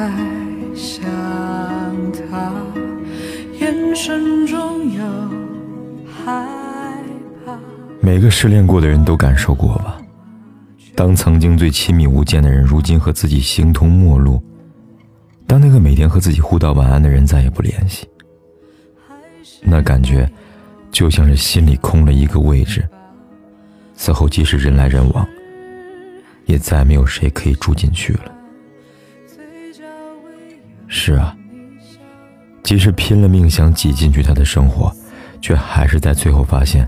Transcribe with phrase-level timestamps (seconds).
[0.00, 0.10] 在
[0.74, 1.04] 想
[2.12, 2.50] 他？
[3.60, 5.04] 眼神中有
[6.06, 6.48] 害
[7.44, 7.58] 怕。
[8.00, 10.00] 每个失恋过的人都感受过吧？
[10.94, 14.42] 当曾经最亲密无间的人，如今和自己形同陌路；
[15.46, 18.08] 当那个每天和自己互道晚安的人再也不联系。
[19.60, 20.26] 那感觉，
[20.90, 22.88] 就像是心里空了一个位置。
[23.94, 25.28] 此后，即使人来人往，
[26.46, 28.39] 也再没有谁可以住进去了。
[31.02, 31.34] 是啊，
[32.62, 34.94] 即使拼了命想挤进去他的生活，
[35.40, 36.86] 却还是在最后发现，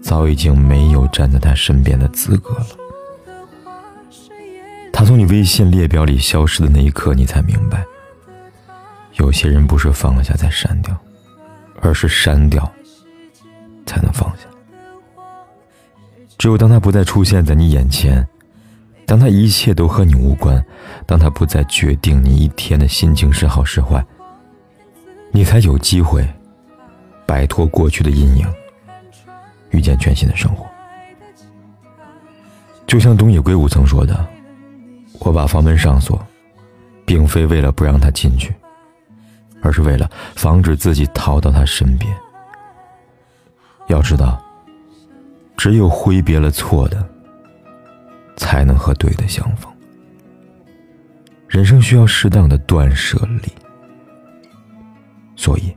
[0.00, 2.66] 早已经没有站在他身边的资格了。
[4.90, 7.84] 他从你微信列表里消失的那一刻，你才明白，
[9.16, 10.96] 有些人不是放下再删掉。
[11.82, 12.70] 而是删掉，
[13.86, 14.44] 才能放下。
[16.36, 18.26] 只有当他不再出现在你眼前，
[19.10, 20.64] 当他一切都和你无关，
[21.04, 24.06] 当他不再决定你一天的心情是好是坏，
[25.32, 26.24] 你才有机会
[27.26, 28.46] 摆脱过去的阴影，
[29.70, 30.64] 遇见全新的生活。
[32.86, 34.24] 就像东野圭吾曾说的
[35.18, 36.24] ：“我把房门上锁，
[37.04, 38.54] 并非为了不让他进去。”
[39.60, 42.16] 而是为了防止自己逃到他身边。
[43.88, 44.40] 要知道，
[45.56, 47.09] 只有挥别了错的，
[48.40, 49.70] 才能和对的相逢。
[51.46, 53.52] 人生需要适当的断舍离，
[55.36, 55.76] 所以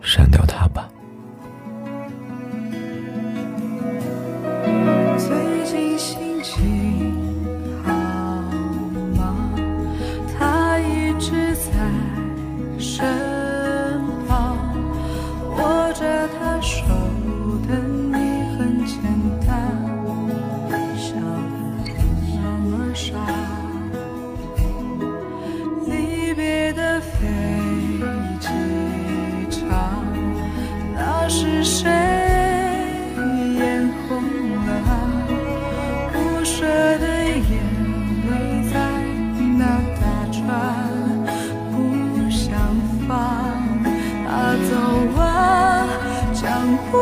[0.00, 0.88] 删掉他吧。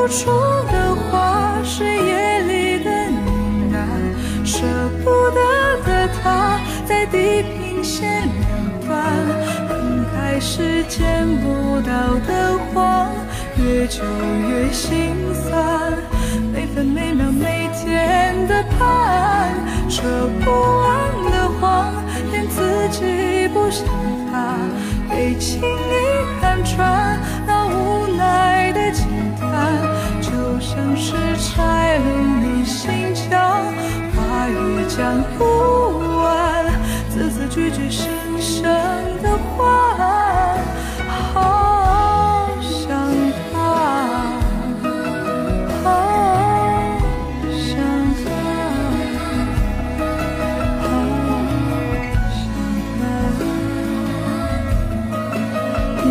[0.08, 0.30] 出
[0.70, 3.18] 的花是夜里的呢
[3.72, 4.66] 喃，舍
[5.02, 5.40] 不得
[5.86, 8.92] 的他在地平线两端，
[9.66, 13.10] 分开时见不到的慌，
[13.56, 14.02] 越久
[14.48, 15.92] 越心酸，
[16.52, 18.13] 每分每秒每天
[34.96, 35.44] 讲不
[36.22, 36.64] 完，
[37.10, 38.62] 字字句句深深
[39.20, 40.54] 的话。
[41.34, 42.86] 好想
[43.52, 43.58] 他，
[45.82, 45.84] 好
[47.50, 47.74] 想
[48.22, 48.26] 他，
[50.78, 50.86] 好
[52.30, 52.46] 想
[53.00, 53.02] 他。
[56.04, 56.06] 你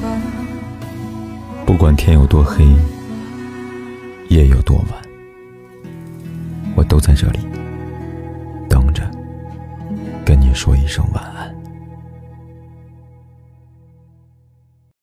[0.00, 0.04] 看吧，
[1.66, 2.64] 不管天有多黑。
[4.28, 4.86] 夜有多晚，
[6.80, 7.40] 我都在这里
[8.66, 9.02] 等着，
[10.24, 11.39] 跟你说一声晚安。